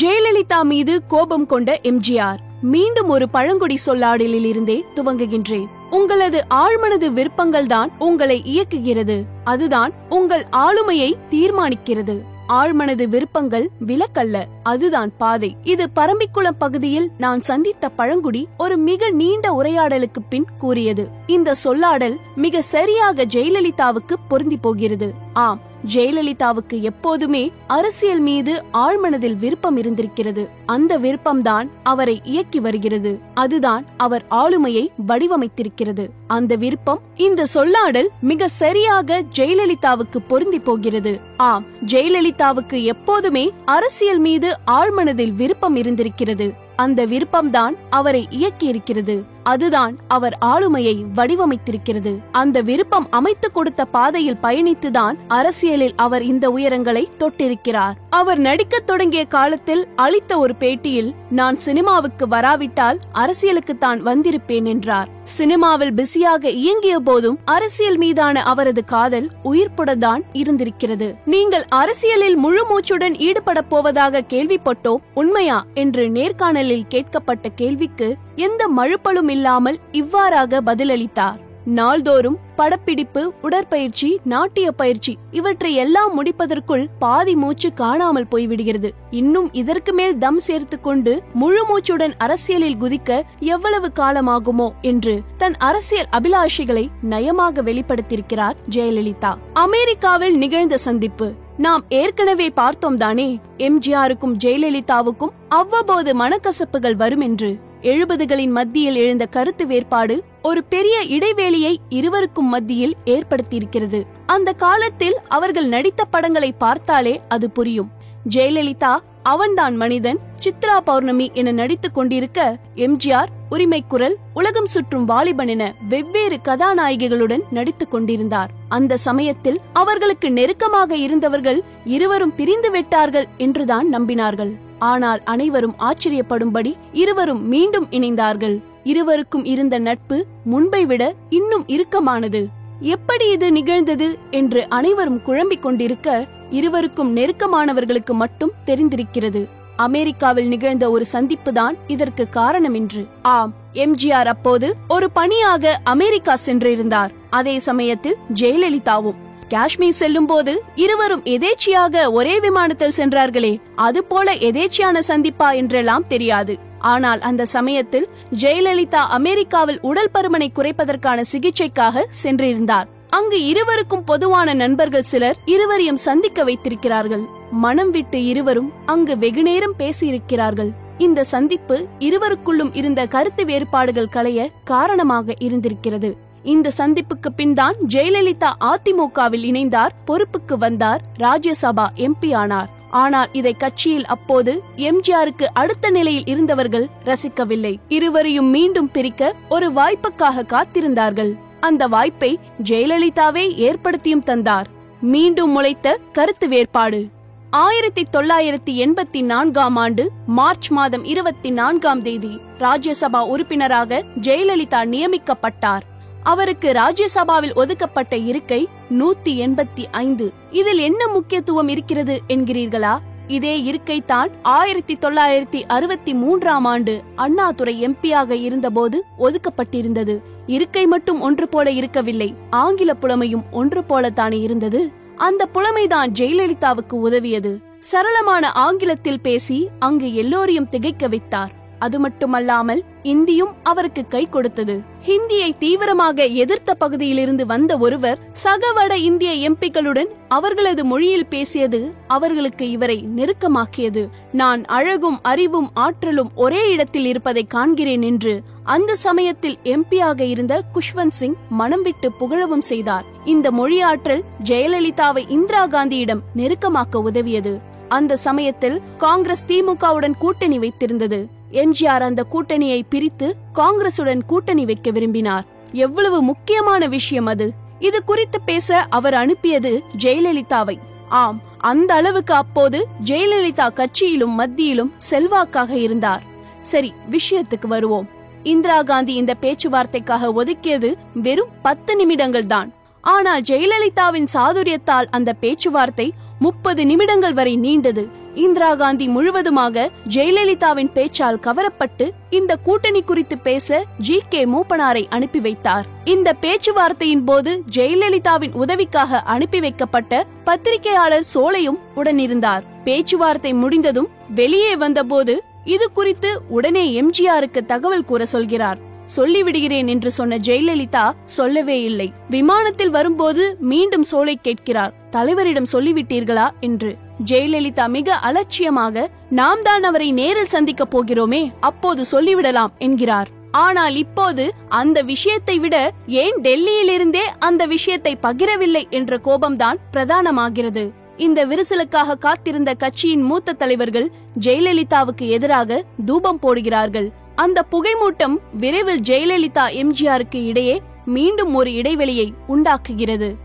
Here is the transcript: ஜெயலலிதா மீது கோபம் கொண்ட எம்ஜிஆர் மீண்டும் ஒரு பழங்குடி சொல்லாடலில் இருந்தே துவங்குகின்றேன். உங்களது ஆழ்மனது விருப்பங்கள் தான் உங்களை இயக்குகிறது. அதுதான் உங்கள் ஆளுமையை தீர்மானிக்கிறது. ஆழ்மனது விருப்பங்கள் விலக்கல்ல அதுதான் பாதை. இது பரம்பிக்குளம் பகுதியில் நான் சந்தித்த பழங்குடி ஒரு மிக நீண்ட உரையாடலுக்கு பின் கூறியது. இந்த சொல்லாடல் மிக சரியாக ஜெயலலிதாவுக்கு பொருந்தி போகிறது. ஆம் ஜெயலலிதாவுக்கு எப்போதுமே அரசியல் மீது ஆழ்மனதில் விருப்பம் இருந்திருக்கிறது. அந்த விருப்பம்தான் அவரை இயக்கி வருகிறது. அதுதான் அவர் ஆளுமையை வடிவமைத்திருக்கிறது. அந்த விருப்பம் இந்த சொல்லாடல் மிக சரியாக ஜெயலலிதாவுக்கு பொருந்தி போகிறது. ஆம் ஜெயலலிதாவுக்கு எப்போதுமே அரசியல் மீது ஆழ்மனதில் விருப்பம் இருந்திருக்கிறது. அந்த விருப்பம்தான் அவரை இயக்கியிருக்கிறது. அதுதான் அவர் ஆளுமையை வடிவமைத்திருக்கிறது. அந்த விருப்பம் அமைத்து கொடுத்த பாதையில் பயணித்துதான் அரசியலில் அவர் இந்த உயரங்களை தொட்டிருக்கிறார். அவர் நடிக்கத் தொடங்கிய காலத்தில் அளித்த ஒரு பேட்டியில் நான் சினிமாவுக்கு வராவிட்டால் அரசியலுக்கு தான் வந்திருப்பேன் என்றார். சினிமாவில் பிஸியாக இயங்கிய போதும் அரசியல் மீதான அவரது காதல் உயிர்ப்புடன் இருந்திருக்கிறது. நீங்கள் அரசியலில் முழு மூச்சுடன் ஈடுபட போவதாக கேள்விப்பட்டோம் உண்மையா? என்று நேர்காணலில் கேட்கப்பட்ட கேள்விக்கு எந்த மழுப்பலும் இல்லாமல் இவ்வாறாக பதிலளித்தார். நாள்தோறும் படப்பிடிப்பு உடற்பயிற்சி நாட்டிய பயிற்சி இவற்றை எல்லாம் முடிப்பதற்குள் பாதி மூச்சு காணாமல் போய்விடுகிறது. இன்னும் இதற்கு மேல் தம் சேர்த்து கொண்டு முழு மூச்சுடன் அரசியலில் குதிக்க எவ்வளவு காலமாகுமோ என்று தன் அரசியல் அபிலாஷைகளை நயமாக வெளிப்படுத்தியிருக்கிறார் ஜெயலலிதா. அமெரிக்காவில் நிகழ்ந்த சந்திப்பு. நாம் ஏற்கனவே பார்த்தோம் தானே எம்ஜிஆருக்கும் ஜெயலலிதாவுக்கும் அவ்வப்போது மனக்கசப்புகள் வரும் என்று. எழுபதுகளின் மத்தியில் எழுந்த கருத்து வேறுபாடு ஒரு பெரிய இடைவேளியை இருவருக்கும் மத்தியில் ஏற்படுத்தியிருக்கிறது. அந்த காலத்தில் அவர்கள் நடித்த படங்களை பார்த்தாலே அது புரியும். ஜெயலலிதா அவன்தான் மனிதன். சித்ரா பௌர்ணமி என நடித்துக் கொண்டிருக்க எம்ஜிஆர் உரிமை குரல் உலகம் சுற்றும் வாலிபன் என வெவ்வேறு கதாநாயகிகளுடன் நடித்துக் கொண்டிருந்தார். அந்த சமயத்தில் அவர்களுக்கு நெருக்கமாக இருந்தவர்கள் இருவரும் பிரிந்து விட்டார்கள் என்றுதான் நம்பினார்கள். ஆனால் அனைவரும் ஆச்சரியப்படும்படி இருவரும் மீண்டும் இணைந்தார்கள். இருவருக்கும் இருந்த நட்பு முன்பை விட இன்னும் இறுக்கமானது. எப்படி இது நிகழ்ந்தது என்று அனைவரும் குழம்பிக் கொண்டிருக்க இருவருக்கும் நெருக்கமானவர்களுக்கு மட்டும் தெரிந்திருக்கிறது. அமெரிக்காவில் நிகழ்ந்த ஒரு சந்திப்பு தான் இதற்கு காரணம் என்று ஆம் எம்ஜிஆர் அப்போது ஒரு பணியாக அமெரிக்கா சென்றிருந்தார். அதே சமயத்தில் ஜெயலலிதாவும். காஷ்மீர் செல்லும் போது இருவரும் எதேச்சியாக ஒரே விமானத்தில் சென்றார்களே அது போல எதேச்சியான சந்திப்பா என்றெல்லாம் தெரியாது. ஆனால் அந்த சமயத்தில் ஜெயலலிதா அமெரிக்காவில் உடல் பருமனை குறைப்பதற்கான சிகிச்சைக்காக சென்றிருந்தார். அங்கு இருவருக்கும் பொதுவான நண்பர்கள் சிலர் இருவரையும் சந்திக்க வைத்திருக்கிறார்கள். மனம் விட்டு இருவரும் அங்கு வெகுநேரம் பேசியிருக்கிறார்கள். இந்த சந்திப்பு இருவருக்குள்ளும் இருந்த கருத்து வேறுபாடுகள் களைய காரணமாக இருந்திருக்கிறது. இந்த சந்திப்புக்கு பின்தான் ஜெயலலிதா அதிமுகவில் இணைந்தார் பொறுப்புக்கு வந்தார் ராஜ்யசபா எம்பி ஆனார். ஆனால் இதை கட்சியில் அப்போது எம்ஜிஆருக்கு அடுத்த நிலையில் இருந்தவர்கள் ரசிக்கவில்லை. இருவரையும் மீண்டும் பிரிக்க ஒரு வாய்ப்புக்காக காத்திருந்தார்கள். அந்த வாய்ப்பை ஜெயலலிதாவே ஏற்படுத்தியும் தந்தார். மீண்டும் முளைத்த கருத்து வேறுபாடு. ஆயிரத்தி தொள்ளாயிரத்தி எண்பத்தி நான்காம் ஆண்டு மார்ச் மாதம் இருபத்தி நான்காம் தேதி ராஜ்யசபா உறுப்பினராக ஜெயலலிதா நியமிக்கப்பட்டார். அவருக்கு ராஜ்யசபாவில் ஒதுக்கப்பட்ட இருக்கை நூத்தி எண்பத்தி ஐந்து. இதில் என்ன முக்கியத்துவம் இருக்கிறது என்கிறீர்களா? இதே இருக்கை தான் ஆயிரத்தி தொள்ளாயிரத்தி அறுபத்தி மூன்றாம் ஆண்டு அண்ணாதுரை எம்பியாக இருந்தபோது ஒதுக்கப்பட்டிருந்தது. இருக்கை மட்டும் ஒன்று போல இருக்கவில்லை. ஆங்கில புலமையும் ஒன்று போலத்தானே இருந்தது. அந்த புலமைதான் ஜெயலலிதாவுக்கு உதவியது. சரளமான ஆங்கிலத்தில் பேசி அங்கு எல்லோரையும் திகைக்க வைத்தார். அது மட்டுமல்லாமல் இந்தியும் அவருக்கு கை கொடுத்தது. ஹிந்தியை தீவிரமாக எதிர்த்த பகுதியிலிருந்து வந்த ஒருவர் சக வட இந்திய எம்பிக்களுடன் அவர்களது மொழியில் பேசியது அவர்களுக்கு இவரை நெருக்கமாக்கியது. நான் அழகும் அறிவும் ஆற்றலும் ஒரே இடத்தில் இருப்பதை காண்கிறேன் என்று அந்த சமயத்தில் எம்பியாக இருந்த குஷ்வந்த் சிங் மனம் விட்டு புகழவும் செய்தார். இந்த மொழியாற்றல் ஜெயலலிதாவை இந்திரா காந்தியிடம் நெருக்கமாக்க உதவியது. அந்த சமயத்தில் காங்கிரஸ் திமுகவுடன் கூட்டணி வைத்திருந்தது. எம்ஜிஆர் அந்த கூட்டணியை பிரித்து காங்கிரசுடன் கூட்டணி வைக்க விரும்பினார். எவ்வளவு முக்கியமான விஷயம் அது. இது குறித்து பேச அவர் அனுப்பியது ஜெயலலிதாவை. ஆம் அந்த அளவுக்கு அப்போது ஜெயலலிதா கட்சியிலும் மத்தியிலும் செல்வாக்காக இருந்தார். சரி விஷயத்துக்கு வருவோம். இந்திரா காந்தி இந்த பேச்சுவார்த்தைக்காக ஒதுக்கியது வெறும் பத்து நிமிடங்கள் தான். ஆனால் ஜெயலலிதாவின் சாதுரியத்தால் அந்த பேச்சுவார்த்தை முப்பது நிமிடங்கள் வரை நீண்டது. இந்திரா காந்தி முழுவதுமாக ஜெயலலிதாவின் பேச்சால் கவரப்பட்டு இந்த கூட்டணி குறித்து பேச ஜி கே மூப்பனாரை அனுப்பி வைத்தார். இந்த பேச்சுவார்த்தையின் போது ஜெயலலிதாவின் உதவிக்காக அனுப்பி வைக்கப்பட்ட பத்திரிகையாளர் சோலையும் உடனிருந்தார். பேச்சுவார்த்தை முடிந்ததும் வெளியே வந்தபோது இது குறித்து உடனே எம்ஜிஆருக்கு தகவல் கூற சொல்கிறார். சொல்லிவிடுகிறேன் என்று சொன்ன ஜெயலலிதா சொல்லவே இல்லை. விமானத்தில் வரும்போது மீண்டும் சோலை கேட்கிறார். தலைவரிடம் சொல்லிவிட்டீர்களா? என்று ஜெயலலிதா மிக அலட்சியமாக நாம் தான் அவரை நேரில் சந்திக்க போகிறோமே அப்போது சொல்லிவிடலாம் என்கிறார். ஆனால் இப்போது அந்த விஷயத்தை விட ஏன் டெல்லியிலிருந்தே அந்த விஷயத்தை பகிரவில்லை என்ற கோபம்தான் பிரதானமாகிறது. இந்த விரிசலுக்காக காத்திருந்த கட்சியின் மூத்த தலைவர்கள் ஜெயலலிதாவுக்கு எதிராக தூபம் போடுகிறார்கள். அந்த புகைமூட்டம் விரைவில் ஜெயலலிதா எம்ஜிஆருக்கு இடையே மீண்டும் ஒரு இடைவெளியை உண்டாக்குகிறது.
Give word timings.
ஜெயலலிதா 0.00 0.62
மீது 0.62 1.06
கோபம் 1.06 1.46
கொண்ட 1.46 1.80
எம்ஜிஆர் 1.82 2.36
மீண்டும் 2.60 3.08
ஒரு 3.08 3.28
பழங்குடி 3.28 3.78
சொல்லாடலில் 3.86 4.44
இருந்தே 4.44 4.84
துவங்குகின்றேன். 4.94 5.66
உங்களது 5.90 6.44
ஆழ்மனது 6.54 7.12
விருப்பங்கள் 7.12 7.66
தான் 7.66 7.90
உங்களை 7.98 8.42
இயக்குகிறது. 8.46 9.22
அதுதான் 9.44 9.92
உங்கள் 10.08 10.44
ஆளுமையை 10.56 11.14
தீர்மானிக்கிறது. 11.30 12.20
ஆழ்மனது 12.48 13.04
விருப்பங்கள் 13.08 13.70
விலக்கல்ல 13.86 14.44
அதுதான் 14.62 15.12
பாதை. 15.16 15.56
இது 15.62 15.88
பரம்பிக்குளம் 15.96 16.58
பகுதியில் 16.58 17.10
நான் 17.18 17.40
சந்தித்த 17.40 17.88
பழங்குடி 17.88 18.48
ஒரு 18.58 18.76
மிக 18.76 19.10
நீண்ட 19.10 19.62
உரையாடலுக்கு 19.62 20.22
பின் 20.28 20.46
கூறியது. 20.58 21.08
இந்த 21.26 21.54
சொல்லாடல் 21.64 22.16
மிக 22.36 22.62
சரியாக 22.62 23.24
ஜெயலலிதாவுக்கு 23.24 24.16
பொருந்தி 24.28 24.56
போகிறது. 24.56 25.14
ஆம் 25.32 25.60
ஜெயலலிதாவுக்கு 25.94 26.80
எப்போதுமே 26.80 27.52
அரசியல் 27.66 28.20
மீது 28.20 28.64
ஆழ்மனதில் 28.72 29.36
விருப்பம் 29.36 29.76
இருந்திருக்கிறது. 29.76 30.48
அந்த 30.66 30.98
விருப்பம்தான் 30.98 31.68
அவரை 31.82 32.20
இயக்கி 32.24 32.60
வருகிறது. 32.60 33.18
அதுதான் 33.34 33.84
அவர் 33.96 34.24
ஆளுமையை 34.30 34.88
வடிவமைத்திருக்கிறது. 35.08 36.08
அந்த 36.26 36.56
விருப்பம் 36.56 37.00
இந்த 37.16 37.44
சொல்லாடல் 37.54 38.08
மிக 38.20 38.48
சரியாக 38.48 39.22
ஜெயலலிதாவுக்கு 39.36 40.18
பொருந்தி 40.28 40.58
போகிறது. 40.58 41.20
ஆம் 41.36 41.64
ஜெயலலிதாவுக்கு 41.86 42.82
எப்போதுமே 42.82 43.52
அரசியல் 43.64 44.18
மீது 44.18 44.58
ஆழ்மனதில் 44.70 45.34
விருப்பம் 45.34 45.76
இருந்திருக்கிறது. 45.76 46.60
அந்த 46.76 47.06
விருப்பம்தான் 47.06 47.74
அவரை 47.90 48.28
இயக்கியிருக்கிறது. 48.30 49.22
அதுதான் 49.42 49.96
அவர் 50.08 50.38
ஆளுமையை 50.44 51.04
வடிவமைத்திருக்கிறது. 51.14 52.18
அந்த 52.32 52.60
விருப்பம் 52.60 53.06
அமைத்து 53.10 53.52
கொடுத்த 53.52 53.84
பாதையில் 53.84 54.38
பயணித்துதான் 54.42 55.14
அரசியலில் 55.28 55.92
அவர் 55.96 56.22
இந்த 56.22 56.50
உயரங்களை 56.50 57.08
தொட்டிருக்கிறார். 57.18 57.92
அவர் 58.10 58.38
நடிக்கத் 58.38 58.86
தொடங்கிய 58.86 59.24
காலத்தில் 59.24 59.88
அளித்த 59.96 60.38
ஒரு 60.38 60.54
பேட்டியில் 60.60 61.14
நான் 61.30 61.58
சினிமாவுக்கு 61.58 62.28
வராவிட்டால் 62.28 62.98
அரசியலுக்கு 63.12 63.78
தான் 63.78 64.06
வந்திருப்பேன் 64.06 64.64
என்றார். 64.64 65.08
சினிமாவில் 65.24 65.94
பிஸியாக 65.94 66.48
இயங்கிய 66.48 67.00
போதும் 67.00 67.38
அரசியல் 67.44 67.96
மீதான 67.96 68.42
அவரது 68.42 68.84
காதல் 68.84 69.30
உயிர்ப்புடன் 69.44 69.90
இருந்திருக்கிறது. 70.32 71.14
நீங்கள் 71.24 71.64
அரசியலில் 71.68 72.36
முழு 72.36 72.66
மூச்சுடன் 72.66 73.16
ஈடுபட 73.16 73.62
போவதாக 73.62 74.20
கேள்விப்பட்டோம் 74.20 74.96
உண்மையா? 75.14 75.64
என்று 75.74 76.08
நேர்காணலில் 76.08 76.82
கேட்கப்பட்ட 76.88 77.48
கேள்விக்கு 77.48 78.16
எந்த 78.36 78.68
மழுப்பலும் 78.76 79.28
இல்லாமல் 79.28 79.78
இவ்வாறாக 79.92 80.60
பதிலளித்தார். 80.60 81.40
நாள்தோறும் 81.64 82.38
படப்பிடிப்பு 82.56 83.32
உடற்பயிற்சி 83.42 84.20
நாட்டிய 84.24 84.72
பயிற்சி 84.72 85.18
இவற்றை 85.30 85.74
எல்லாம் 85.74 86.12
முடிப்பதற்குள் 86.14 86.86
பாதி 86.98 87.34
மூச்சு 87.34 87.72
காணாமல் 87.72 88.26
போய்விடுகிறது. 88.30 88.90
இன்னும் 89.10 89.48
இதற்கு 89.52 89.92
மேல் 89.92 90.18
தம் 90.18 90.38
சேர்த்து 90.38 90.80
கொண்டு 90.80 91.22
முழு 91.32 91.64
மூச்சுடன் 91.68 92.12
அரசியலில் 92.18 92.76
குதிக்க 92.76 93.22
எவ்வளவு 93.38 93.90
காலமாகுமோ 94.00 94.72
என்று 94.80 95.22
தன் 95.36 95.56
அரசியல் 95.56 96.06
அபிலாஷைகளை 96.16 96.86
நயமாக 97.10 97.62
வெளிப்படுத்தியிருக்கிறார் 97.62 98.54
ஜெயலலிதா. 98.70 99.36
அமெரிக்காவில் 99.52 100.36
நிகழ்ந்த 100.36 100.76
சந்திப்பு. 100.76 101.32
நாம் 101.56 101.84
ஏற்கனவே 101.88 102.50
பார்த்தோம் 102.50 102.96
தானே 102.96 103.38
எம்ஜிஆருக்கும் 103.58 104.36
ஜெயலலிதாவுக்கும் 104.44 105.32
அவ்வப்போது 105.48 106.14
மனக்கசப்புகள் 106.14 106.94
வரும் 106.94 107.20
என்று. 107.20 107.70
எழுபதுகளின் 107.82 108.50
மத்தியில் 108.50 108.94
எழுந்த 108.94 109.26
கருத்து 109.26 109.66
வேறுபாடு 109.66 110.24
ஒரு 110.42 110.64
பெரிய 110.64 111.02
இடைவேளியை 111.08 111.76
இருவருக்கும் 111.88 112.46
மத்தியில் 112.46 112.96
ஏற்படுத்தியிருக்கிறது. 113.04 114.02
அந்த 114.26 114.52
காலத்தில் 114.52 115.16
அவர்கள் 115.28 115.66
நடித்த 115.66 116.04
படங்களை 116.04 116.52
பார்த்தாலே 116.52 117.20
அது 117.28 117.50
புரியும். 117.50 117.90
ஜெயலலிதா 118.34 118.98
அவன்தான் 119.22 119.76
மனிதன். 119.76 120.18
சித்ரா 120.44 120.76
பௌர்ணமி 120.84 121.30
என 121.34 121.52
நடித்துக் 121.52 121.94
கொண்டிருக்க 121.94 122.58
எம்ஜிஆர் 122.74 123.26
உரிமை 123.50 123.84
குரல் 123.88 124.16
உலகம் 124.34 124.66
சுற்றும் 124.66 125.04
வாலிபன் 125.04 125.48
என 125.48 125.74
வெவ்வேறு 125.88 126.38
கதாநாயகிகளுடன் 126.44 127.40
நடித்துக் 127.50 127.90
கொண்டிருந்தார். 127.90 128.50
அந்த 128.68 128.96
சமயத்தில் 128.96 129.60
அவர்களுக்கு 129.72 130.30
நெருக்கமாக 130.30 130.96
இருந்தவர்கள் 130.96 131.62
இருவரும் 131.84 132.34
பிரிந்து 132.34 132.70
விட்டார்கள் 132.70 133.26
என்றுதான் 133.36 133.94
நம்பினார்கள். 133.94 134.52
ஆனால் 134.78 135.20
அனைவரும் 135.24 135.76
ஆச்சரியப்படும்படி 135.78 136.74
இருவரும் 136.92 137.48
மீண்டும் 137.48 137.86
இணைந்தார்கள். 137.90 138.60
இருவருக்கும் 138.82 139.44
இருந்த 139.44 139.78
நட்பு 139.78 140.24
முன்பை 140.44 140.86
விட 140.86 141.14
இன்னும் 141.28 141.64
இறுக்கமானது. 141.66 142.46
எப்படி 142.82 143.30
இது 143.30 143.52
நிகழ்ந்தது 143.52 144.18
என்று 144.30 144.68
அனைவரும் 144.68 145.22
குழம்பிக் 145.22 145.62
கொண்டிருக்க 145.62 146.26
இருவருக்கும் 146.50 147.16
நெருக்கமானவர்களுக்கு 147.16 148.12
மட்டும் 148.12 148.52
தெரிந்திருக்கிறது. 148.64 149.42
அமெரிக்காவில் 149.76 150.48
நிகழ்ந்த 150.48 150.90
ஒரு 150.90 151.04
சந்திப்பு 151.04 151.52
தான் 151.52 151.76
இதற்கு 151.86 152.28
காரணம் 152.28 152.74
என்று 152.74 153.06
ஆம் 153.22 153.52
எம்ஜிஆர் 153.72 154.26
அப்போது 154.26 154.74
ஒரு 154.88 155.10
பணியாக 155.10 155.80
அமெரிக்கா 155.84 156.36
சென்றிருந்தார். 156.46 157.12
அதே 157.30 157.58
சமயத்தில் 157.58 158.16
ஜெயலலிதாவும். 158.34 159.20
காஷ்மீர் 159.48 159.98
செல்லும் 160.00 160.26
போது 160.26 160.62
இருவரும் 160.74 161.22
எதேச்சியாக 161.22 162.10
ஒரே 162.10 162.40
விமானத்தில் 162.40 162.90
சென்றார்களே 162.90 163.60
அது 163.74 164.04
போல 164.04 164.34
எதேச்சியான 164.34 164.98
சந்திப்பா 165.08 165.54
என்றெல்லாம் 165.54 166.06
தெரியாது. 166.08 166.58
ஆனால் 166.82 167.20
அந்த 167.20 167.44
சமயத்தில் 167.44 168.08
ஜெயலலிதா 168.40 169.02
அமெரிக்காவில் 169.18 169.80
உடல் 169.80 170.10
பருமனை 170.14 170.48
குறைப்பதற்கான 170.54 171.20
சிகிச்சைக்காக 171.32 172.04
சென்றிருந்தார். 172.22 172.88
அங்கு 173.08 173.46
இருவருக்கும் 173.46 174.04
பொதுவான 174.04 174.54
நண்பர்கள் 174.54 175.02
சிலர் 175.02 175.38
இருவரையும் 175.44 175.96
சந்திக்க 175.96 176.44
வைத்திருக்கிறார்கள். 176.44 177.24
மனம் 177.50 177.90
விட்டு 177.90 178.24
இருவரும் 178.24 178.72
அங்கு 178.86 179.18
வெகுநேரம் 179.18 179.74
பேசியிருக்கிறார்கள். 179.78 180.72
இந்த 180.98 181.24
சந்திப்பு 181.24 181.86
இருவருக்குள்ளும் 181.98 182.72
இருந்த 182.72 183.06
கருத்து 183.06 183.44
வேறுபாடுகள் 183.44 184.08
களைய 184.08 184.50
காரணமாக 184.64 185.34
இருந்திருக்கிறது. 185.38 186.16
இந்த 186.42 186.70
சந்திப்புக்கு 186.78 187.30
பின்தான் 187.36 187.74
ஜெயலலிதா 187.88 188.50
அதிமுகவில் 188.60 189.44
இணைந்தார் 189.50 189.96
பொறுப்புக்கு 190.04 190.56
வந்தார் 190.58 191.02
ராஜ்யசபா 191.18 191.86
எம்பி 191.96 192.34
ஆனார். 192.34 192.70
ஆனால் 192.92 193.28
இதை 193.32 193.54
கட்சியில் 193.56 194.06
அப்போது 194.06 194.62
எம்ஜிஆருக்கு 194.76 195.46
அடுத்த 195.52 195.90
நிலையில் 195.90 196.26
இருந்தவர்கள் 196.26 196.88
ரசிக்கவில்லை. 197.04 197.76
இருவரையும் 197.88 198.46
மீண்டும் 198.46 198.90
பிரிக்க 198.90 199.34
ஒரு 199.48 199.72
வாய்ப்புக்காக 199.72 200.44
காத்திருந்தார்கள். 200.46 201.32
அந்த 201.60 201.86
வாய்ப்பை 201.86 202.38
ஜெயலலிதாவே 202.64 203.44
ஏற்படுத்தியும் 203.66 204.26
தந்தார். 204.30 204.68
மீண்டும் 205.00 205.50
முளைத்த 205.50 205.98
கருத்து 206.12 206.48
வேறுபாடு. 206.48 207.06
ஆயிரத்தி 207.50 208.02
தொள்ளாயிரத்தி 208.12 208.74
எண்பத்தி 208.84 209.22
நான்காம் 209.22 209.76
ஆண்டு 209.76 210.10
மார்ச் 210.26 210.68
மாதம் 210.68 211.04
இருபத்தி 211.04 211.50
நான்காம் 211.50 212.02
தேதி 212.02 212.40
ராஜ்யசபா 212.58 213.20
உறுப்பினராக 213.26 214.02
ஜெயலலிதா 214.20 214.80
நியமிக்கப்பட்டார். 214.94 215.82
அவருக்கு 216.22 216.72
ராஜ்யசபாவில் 216.72 217.54
ஒதுக்கப்பட்ட 217.54 218.16
இருக்கை 218.16 218.68
நூத்தி 218.90 219.24
எண்பத்தி 219.24 219.84
ஐந்து. 219.90 220.32
இதில் 220.50 220.78
என்ன 220.78 221.08
முக்கியத்துவம் 221.08 221.68
இருக்கிறது 221.68 222.20
என்கிறீர்களா? 222.28 222.98
இதே 223.26 223.62
இருக்கை 223.62 224.02
தான் 224.06 224.30
ஆயிரத்தி 224.42 224.94
தொள்ளாயிரத்தி 224.94 225.62
அறுபத்தி 225.66 226.14
மூன்றாம் 226.14 226.64
ஆண்டு 226.64 227.02
அண்ணாதுரை 227.14 227.88
எம்பியாக 227.88 228.30
இருந்தபோது 228.30 229.04
ஒதுக்கப்பட்டிருந்தது. 229.18 230.18
இருக்கை 230.46 230.86
மட்டும் 230.86 231.20
ஒன்று 231.20 231.48
போல 231.48 231.70
இருக்கவில்லை. 231.70 232.34
ஆங்கில 232.50 232.94
புலமையும் 233.00 233.42
ஒன்று 233.50 233.80
போலத்தானே 233.80 234.40
இருந்தது. 234.40 234.90
அந்த 235.16 235.46
புலமைதான் 235.46 236.12
ஜெயலலிதாவுக்கு 236.18 236.92
உதவியது. 236.92 237.60
சரளமான 237.92 238.44
ஆங்கிலத்தில் 238.52 239.20
பேசி 239.20 239.68
அங்கு 239.78 240.14
எல்லோரையும் 240.14 240.68
திகைக்க 240.68 241.08
வைத்தார். 241.08 241.52
அது 241.78 241.98
மட்டுமல்லாமல் 241.98 242.84
இந்தியும் 243.02 243.54
அவருக்கு 243.62 244.08
கை 244.08 244.28
கொடுத்தது. 244.28 244.80
ஹிந்தியை 245.06 245.58
தீவிரமாக 245.58 246.24
எதிர்த்த 246.24 246.74
பகுதியிலிருந்து 246.74 247.46
வந்த 247.46 247.78
ஒருவர் 247.78 248.18
சக 248.32 248.72
வட 248.72 248.96
இந்திய 248.96 249.50
எம்பிக்களுடன் 249.50 250.06
அவர்களது 250.28 250.84
மொழியில் 250.84 251.26
பேசியது 251.26 251.92
அவர்களுக்கு 252.06 252.70
இவரை 252.70 253.08
நெருக்கமாக்கியது. 253.16 254.08
நான் 254.32 254.64
அழகும் 254.64 255.18
அறிவும் 255.22 255.70
ஆற்றலும் 255.74 256.30
ஒரே 256.34 256.70
இடத்தில் 256.70 257.04
இருப்பதை 257.04 257.46
காண்கிறேன் 257.54 258.02
என்று 258.02 258.42
அந்த 258.64 258.94
சமயத்தில் 258.94 259.58
எம்பியாக 259.64 260.20
இருந்த 260.20 260.62
குஷ்வந்த் 260.74 261.10
சிங் 261.10 261.34
மனம் 261.48 261.82
விட்டு 261.82 262.10
புகழவும் 262.20 262.58
செய்தார். 262.58 263.04
இந்த 263.24 263.50
மொழியாற்றல் 263.50 264.22
ஜெயலலிதாவை 264.44 265.30
இந்திரா 265.30 265.66
காந்தியிடம் 265.66 266.20
நெருக்கமாக்க 266.36 266.96
உதவியது. 266.96 267.70
அந்த 267.88 268.16
சமயத்தில் 268.16 268.80
காங்கிரஸ் 268.98 269.44
திமுகவுடன் 269.48 270.16
கூட்டணி 270.18 270.58
வைத்திருந்தது. 270.58 271.26
எம்ஜிஆர் 271.52 272.04
அந்த 272.08 272.24
கூட்டணியை 272.32 272.80
பிரித்து 272.88 273.36
காங்கிரசுடன் 273.54 274.22
கூட்டணி 274.26 274.64
வைக்க 274.64 274.90
விரும்பினார். 274.90 275.46
எவ்வளவு 275.72 276.22
முக்கியமான 276.22 276.86
விஷயம் 276.86 277.26
அது. 277.26 277.52
இது 277.78 278.04
குறித்து 278.04 278.40
பேச 278.40 278.86
அவர் 278.88 279.14
அனுப்பியது 279.14 279.82
ஜெயலலிதாவை. 280.04 280.78
ஆம் 281.08 281.40
அந்த 281.58 281.94
அளவுக்கு 281.94 282.34
அப்போது 282.34 282.86
ஜெயலலிதா 283.04 283.66
கட்சியிலும் 283.80 284.34
மத்தியிலும் 284.40 284.92
செல்வாக்காக 284.96 285.72
இருந்தார். 285.76 286.22
சரி 286.60 286.92
விஷயத்துக்கு 287.10 287.66
வருவோம். 287.66 288.08
இந்திரா 288.42 288.82
காந்தி 288.82 289.14
இந்த 289.14 289.34
பேச்சுவார்த்தைக்காக 289.40 290.30
ஒதுக்கியது 290.40 290.94
வெறும் 291.14 291.52
பத்து 291.62 291.96
நிமிடங்கள் 291.96 292.46
தான். 292.46 292.74
ஆனால் 293.00 293.42
ஜெயலலிதாவின் 293.42 294.28
சாதுரியத்தால் 294.34 295.08
அந்த 295.10 295.32
பேச்சுவார்த்தை 295.32 296.12
முப்பது 296.38 296.86
நிமிடங்கள் 296.86 297.32
வரை 297.32 297.58
நீண்டது. 297.58 298.04
இந்திரா 298.34 298.74
காந்தி 298.74 299.08
முழுவதுமாக 299.08 299.90
ஜெயலலிதாவின் 300.14 300.90
பேச்சால் 300.94 301.40
கவரப்பட்டு 301.40 302.10
இந்த 302.30 302.56
கூட்டணி 302.56 303.02
குறித்து 303.02 303.38
பேச 303.38 303.84
ஜி 303.98 304.20
கே 304.28 304.44
மூப்பனாரை 304.44 305.06
அனுப்பி 305.08 305.40
வைத்தார். 305.40 305.86
இந்த 306.04 306.36
பேச்சுவார்த்தையின் 306.40 307.24
போது 307.24 307.62
ஜெயலலிதாவின் 307.76 308.52
உதவிக்காக 308.52 309.20
அனுப்பி 309.20 309.60
வைக்கப்பட்ட 309.60 310.26
பத்திரிகையாளர் 310.44 311.24
சோலையும் 311.34 311.78
உடனிருந்தார். 311.96 312.62
பேச்சுவார்த்தை 312.84 313.54
முடிந்ததும் 313.54 314.08
வெளியே 314.34 314.76
வந்தபோது 314.76 315.42
இது 315.64 315.92
குறித்து 315.92 316.40
உடனே 316.48 317.02
எம்ஜிஆருக்கு 317.02 317.66
தகவல் 317.66 318.04
கூற 318.04 318.26
சொல்கிறார். 318.26 318.78
சொல்லிவிடுகிறேன் 319.16 319.86
என்று 319.86 320.10
சொன்ன 320.10 320.36
ஜெயலலிதா 320.36 321.12
சொல்லவே 321.24 321.82
இல்லை. 321.82 322.12
விமானத்தில் 322.30 322.90
வரும்போது 322.90 323.56
மீண்டும் 323.60 324.02
சோலை 324.02 324.38
கேட்கிறார். 324.42 324.94
தலைவரிடம் 325.10 325.66
சொல்லிவிட்டீர்களா? 325.72 326.48
என்று 326.60 327.01
ஜெயலலிதா 327.30 327.88
மிக 327.88 328.14
அலட்சியமாக 328.14 329.08
நாம் 329.28 329.62
தான் 329.62 329.82
அவரை 329.82 330.12
நேரில் 330.12 330.52
சந்திக்க 330.54 330.84
போகிறோமே 330.84 331.50
அப்போது 331.60 332.02
சொல்லிவிடலாம் 332.12 332.72
என்கிறார். 332.78 333.30
ஆனால் 333.50 333.94
இப்போது 333.94 334.54
அந்த 334.68 335.02
விஷயத்தை 335.02 335.58
விட 335.58 335.92
ஏன் 336.06 336.36
டெல்லியிலிருந்தே 336.42 337.24
அந்த 337.38 337.66
விஷயத்தை 337.66 338.18
பகிரவில்லை 338.22 338.84
என்ற 338.90 339.20
கோபம்தான் 339.24 339.80
பிரதானமாகிறது. 339.92 340.90
இந்த 341.16 341.46
விரிசலுக்காக 341.46 342.18
காத்திருந்த 342.18 342.74
கட்சியின் 342.74 343.22
மூத்த 343.22 343.52
தலைவர்கள் 343.52 344.12
ஜெயலலிதாவுக்கு 344.40 345.28
எதிராக 345.28 345.82
தூபம் 346.04 346.40
போடுகிறார்கள். 346.42 347.12
அந்த 347.34 347.66
புகைமூட்டம் 347.70 348.40
விரைவில் 348.52 349.00
ஜெயலலிதா 349.00 349.66
எம்ஜிஆருக்கு 349.82 350.40
இடையே 350.44 350.82
மீண்டும் 351.04 351.54
ஒரு 351.54 351.72
இடைவெளியை 351.72 352.34
உண்டாக்குகிறது. 352.46 353.41